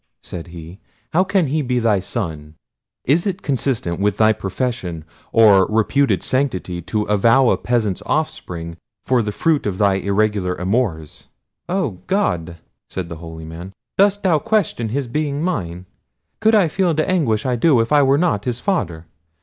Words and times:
said 0.23 0.47
he. 0.47 0.79
"How 1.13 1.23
can 1.23 1.45
he 1.45 1.61
be 1.61 1.77
thy 1.77 1.99
son? 1.99 2.55
Is 3.05 3.27
it 3.27 3.43
consistent 3.43 3.99
with 3.99 4.17
thy 4.17 4.33
profession 4.33 5.05
or 5.31 5.67
reputed 5.67 6.23
sanctity 6.23 6.81
to 6.81 7.03
avow 7.03 7.51
a 7.51 7.57
peasant's 7.59 8.01
offspring 8.07 8.77
for 9.05 9.21
the 9.21 9.31
fruit 9.31 9.67
of 9.67 9.77
thy 9.77 9.93
irregular 9.97 10.55
amours!" 10.55 11.27
"Oh, 11.69 11.99
God!" 12.07 12.57
said 12.89 13.09
the 13.09 13.17
holy 13.17 13.45
man, 13.45 13.73
"dost 13.95 14.23
thou 14.23 14.39
question 14.39 14.89
his 14.89 15.05
being 15.05 15.43
mine? 15.43 15.85
Could 16.39 16.55
I 16.55 16.67
feel 16.67 16.95
the 16.95 17.07
anguish 17.07 17.45
I 17.45 17.55
do 17.55 17.79
if 17.79 17.91
I 17.91 18.01
were 18.01 18.17
not 18.17 18.45
his 18.45 18.59
father? 18.59 19.05